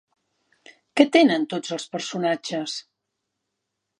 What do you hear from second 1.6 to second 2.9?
els personatges?